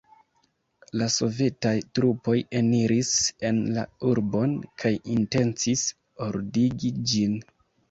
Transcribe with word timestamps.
La 1.01 1.09
sovetaj 1.15 1.73
trupoj 1.99 2.35
eniris 2.61 3.13
en 3.51 3.61
la 3.77 3.85
urbon 4.13 4.57
kaj 4.83 4.93
intencis 5.19 5.87
ordigi 6.31 6.95
ĝin. 7.15 7.41